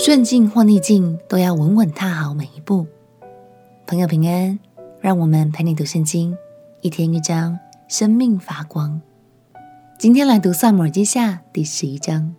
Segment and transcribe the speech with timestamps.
[0.00, 2.86] 顺境或逆境，都要稳稳踏好每一步。
[3.84, 4.56] 朋友平安，
[5.00, 6.38] 让我们陪你读圣经，
[6.82, 9.02] 一天一章，生命发光。
[9.98, 12.32] 今天来读《撒母耳记下》第十一章。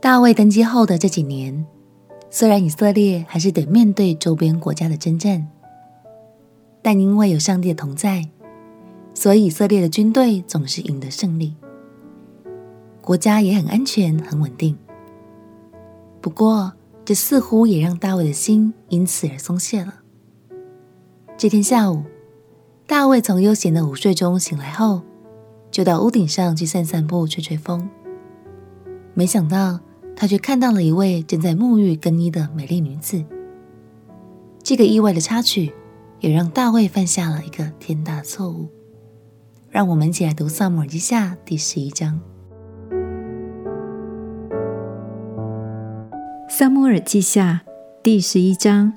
[0.00, 1.66] 大卫登基后的这几年，
[2.30, 5.46] 虽然以色列还是得面对周边国家的征战，
[6.80, 8.26] 但因为有上帝的同在，
[9.12, 11.54] 所以以色列的军队总是赢得胜利，
[13.02, 14.74] 国家也很安全、很稳定。
[16.20, 16.72] 不过，
[17.04, 19.94] 这似乎也让大卫的心因此而松懈了。
[21.36, 22.02] 这天下午，
[22.86, 25.02] 大卫从悠闲的午睡中醒来后，
[25.70, 27.88] 就到屋顶上去散散步、吹吹风。
[29.14, 29.80] 没想到，
[30.16, 33.24] 他却看到了一位正在沐浴更衣的美丽女子。
[34.62, 35.72] 这个意外的插曲，
[36.20, 38.68] 也让大卫犯下了一个天大的错误。
[39.70, 42.20] 让我们一起来读《撒母耳记下》第十一章。
[46.58, 47.60] 撒母耳记下
[48.02, 48.92] 第十一章。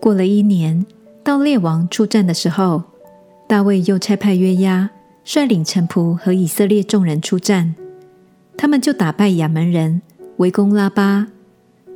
[0.00, 0.86] 过了一年，
[1.22, 2.84] 到列王出战的时候，
[3.46, 4.88] 大卫又差派约押
[5.24, 7.74] 率领臣仆和以色列众人出战，
[8.56, 10.00] 他们就打败亚扪人，
[10.38, 11.26] 围攻拉巴。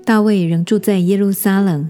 [0.04, 1.88] 大卫仍住在耶路撒冷。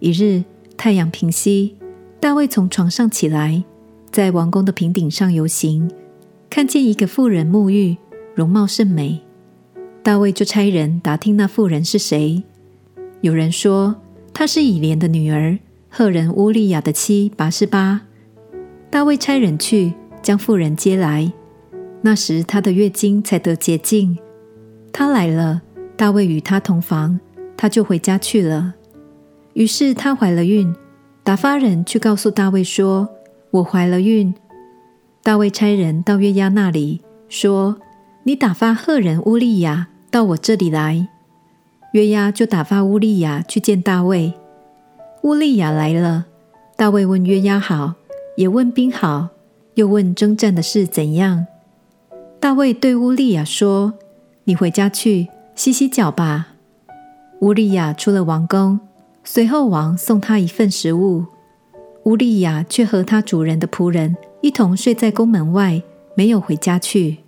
[0.00, 0.44] 一日，
[0.76, 1.78] 太阳平西，
[2.20, 3.64] 大卫从床上起来，
[4.10, 5.90] 在王宫的平顶上游行，
[6.50, 7.96] 看见一个妇人沐浴，
[8.34, 9.22] 容貌甚美。
[10.02, 12.42] 大卫就差人打听那妇人是谁。
[13.20, 13.96] 有人说
[14.32, 18.02] 她是以莲的女儿，赫人乌利亚的妻拔示巴。
[18.90, 21.32] 大卫差人去将妇人接来。
[22.00, 24.16] 那时她的月经才得洁净。
[24.92, 25.62] 她来了，
[25.96, 27.20] 大卫与她同房，
[27.56, 28.74] 她就回家去了。
[29.54, 30.74] 于是她怀了孕。
[31.24, 33.06] 打发人去告诉大卫说
[33.50, 34.32] ：“我怀了孕。”
[35.22, 37.76] 大卫差人到约押那里说
[38.28, 41.08] ：“你打发赫人乌利亚。”到我这里来，
[41.92, 44.34] 约押就打发乌利亚去见大卫。
[45.22, 46.26] 乌利亚来了，
[46.76, 47.94] 大卫问约押好，
[48.36, 49.28] 也问兵好，
[49.76, 51.46] 又问征战的事怎样。
[52.38, 53.94] 大卫对乌利亚说
[54.44, 56.48] ：“你回家去洗洗脚吧。”
[57.40, 58.78] 乌利亚出了王宫，
[59.24, 61.24] 随后王送他一份食物。
[62.04, 65.82] 乌利亚却和他主人的仆人一同睡在宫门外，
[66.14, 67.18] 没有回家去。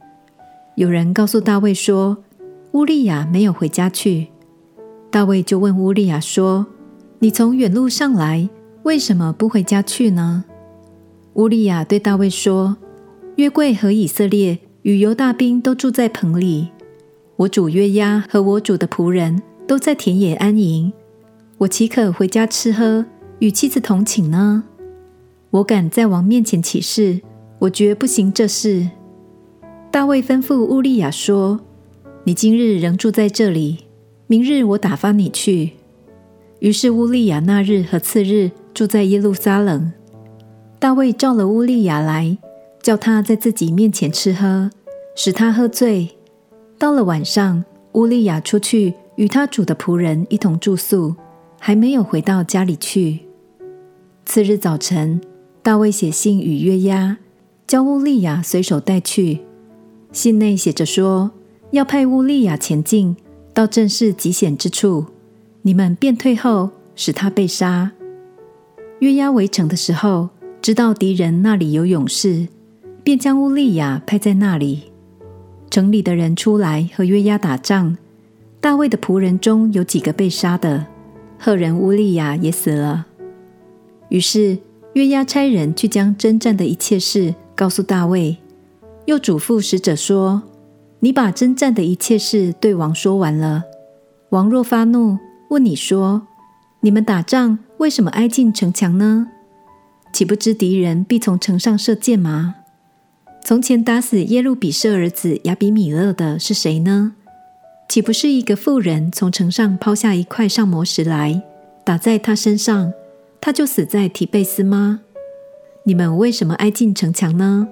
[0.80, 2.16] 有人告诉大卫说，
[2.72, 4.28] 乌利亚没有回家去，
[5.10, 6.66] 大卫就问乌利亚说
[7.20, 8.48] ：“你从远路上来，
[8.84, 10.42] 为什么不回家去呢？”
[11.36, 12.78] 乌利亚对大卫说
[13.36, 16.70] ：“约柜和以色列与犹大兵都住在棚里，
[17.36, 20.90] 我主约押和我主的仆人都在田野安营，
[21.58, 23.04] 我岂可回家吃喝，
[23.40, 24.64] 与妻子同寝呢？
[25.50, 27.20] 我敢在王面前起誓，
[27.58, 28.88] 我绝不行这事。”
[29.92, 31.60] 大卫吩咐乌利亚说。
[32.22, 33.78] 你今日仍住在这里，
[34.28, 35.72] 明日我打发你去。
[36.60, 39.90] 于是乌利亚那日和次日住在耶路撒冷。
[40.78, 42.38] 大卫召了乌利亚来，
[42.82, 44.70] 叫他在自己面前吃喝，
[45.16, 46.10] 使他喝醉。
[46.78, 47.64] 到了晚上，
[47.94, 51.16] 乌利亚出去与他主的仆人一同住宿，
[51.58, 53.20] 还没有回到家里去。
[54.24, 55.20] 次日早晨，
[55.62, 57.16] 大卫写信与约押，
[57.66, 59.40] 叫乌利亚随手带去。
[60.12, 61.30] 信内写着说。
[61.72, 63.16] 要派乌利亚前进
[63.54, 65.06] 到阵势极险之处，
[65.62, 67.92] 你们便退后，使他被杀。
[68.98, 72.48] 约押围城的时候，知道敌人那里有勇士，
[73.04, 74.90] 便将乌利亚派在那里。
[75.70, 77.96] 城里的人出来和约押打仗，
[78.60, 80.86] 大卫的仆人中有几个被杀的，
[81.38, 83.06] 赫人乌利亚也死了。
[84.08, 84.58] 于是
[84.94, 88.36] 约押差人去将征战的一切事告诉大卫，
[89.06, 90.42] 又嘱咐使者说。
[91.02, 93.64] 你把征战的一切事对王说完了。
[94.28, 95.18] 王若发怒，
[95.48, 96.26] 问你说
[96.80, 99.28] ：“你们打仗为什么挨近城墙呢？
[100.12, 102.56] 岂不知敌人必从城上射箭吗？
[103.42, 107.14] 从前打死耶路比舍儿子亚比米勒的是谁呢？
[107.88, 111.42] 岂不是一个妇人从城上抛下一块上磨石来，
[111.82, 112.92] 打在他身上，
[113.40, 115.00] 他就死在提贝斯吗？
[115.84, 117.66] 你们为什么挨近城墙呢？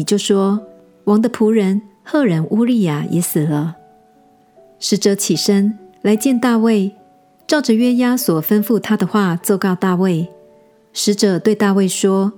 [0.00, 0.58] 你就说
[1.04, 3.76] 王的仆人。”赫人乌利亚也死了。
[4.78, 6.92] 使者起身来见大卫，
[7.46, 10.26] 照着约押所吩咐他的话奏告大卫。
[10.94, 12.32] 使者对大卫说：“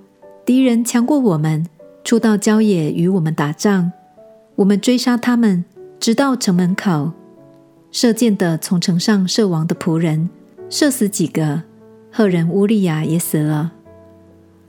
[0.45, 1.65] 敌人强过我们，
[2.03, 3.93] 出到郊野与我们打仗。
[4.57, 5.63] 我们追杀他们，
[5.99, 7.13] 直到城门口。
[7.89, 10.29] 射箭的从城上射王的仆人，
[10.69, 11.63] 射死几个，
[12.11, 13.71] 赫人乌利亚也死了。”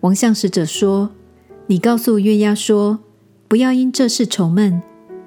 [0.00, 1.11] 王向使者说
[1.66, 2.99] ：“你告诉约押说，
[3.49, 4.82] 不要因这事愁闷。”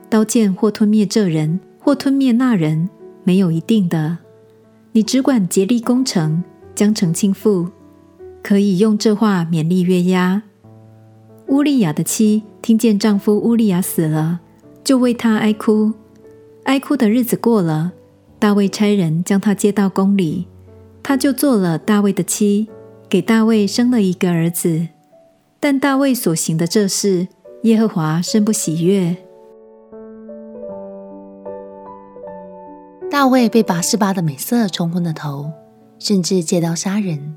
[0.10, 2.90] 刀剑或吞灭这人，或吞灭那人，
[3.24, 4.20] 没有一定的。
[4.94, 6.44] 你只管竭力攻城，
[6.74, 7.68] 将城倾覆。
[8.42, 10.42] 可以用这话勉励约押。
[11.48, 14.40] 乌利亚的妻听见丈夫乌利亚死了，
[14.84, 15.92] 就为他哀哭。
[16.64, 17.92] 哀哭的日子过了，
[18.40, 20.46] 大卫差人将她接到宫里，
[21.04, 22.68] 她就做了大卫的妻，
[23.10, 24.88] 给大卫生了一个儿子。
[25.60, 27.28] 但大卫所行的这事，
[27.64, 29.18] 耶和华甚不喜悦。
[33.10, 35.52] 大卫被拔示巴的美色冲昏了头，
[35.98, 37.36] 甚至借刀杀人。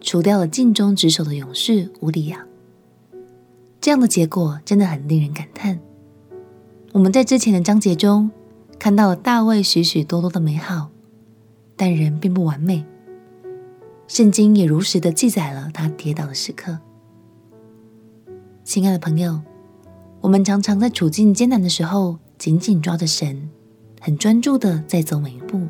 [0.00, 2.46] 除掉了尽忠职守的勇士乌利亚，
[3.82, 5.78] 这样的结果真的很令人感叹。
[6.92, 8.30] 我们在之前的章节中
[8.78, 10.88] 看到了大卫许许多多的美好，
[11.76, 12.82] 但人并不完美。
[14.08, 16.78] 圣经也如实的记载了他跌倒的时刻。
[18.70, 19.42] 亲爱的朋友，
[20.20, 23.50] 我们常常在处境艰难的时候，紧紧抓着神，
[24.00, 25.60] 很专注的在走每一步。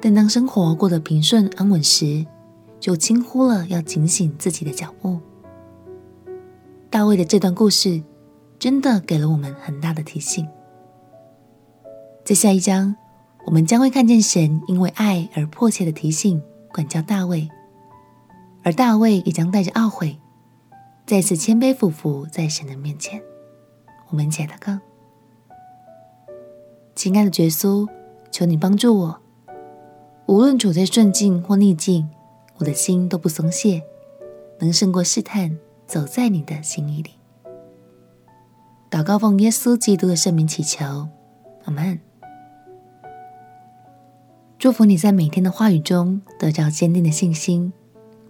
[0.00, 2.24] 但当生活过得平顺安稳时，
[2.78, 5.18] 就轻忽了要警醒自己的脚步。
[6.88, 8.00] 大卫的这段故事
[8.56, 10.46] 真的给了我们很大的提醒。
[12.24, 12.94] 在下一章，
[13.44, 16.40] 我们将会看见神因为爱而迫切的提醒、
[16.72, 17.50] 管教大卫，
[18.62, 20.16] 而大卫也将带着懊悔，
[21.10, 23.20] 再次谦卑俯伏在神的面前。
[24.10, 24.78] 我们一起来祷告：
[26.94, 27.84] 亲爱的耶稣，
[28.30, 29.20] 求你帮助我，
[30.26, 32.08] 无论处在顺境或逆境。
[32.58, 33.82] 我的心都不松懈，
[34.60, 37.10] 能胜过试探，走在你的心意里。
[38.88, 41.08] 祷告奉耶稣基督的圣名祈求，
[41.64, 41.98] 阿门。
[44.60, 47.72] 祝福你在每天的话语中得到坚定的信心，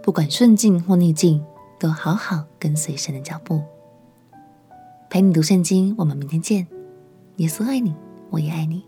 [0.02, 1.44] 不管顺境或逆境，
[1.80, 3.62] 都好好跟随神的脚步。
[5.08, 6.66] 陪你读圣经，我们明天见。
[7.36, 7.94] 耶稣爱你，
[8.28, 8.84] 我也爱你。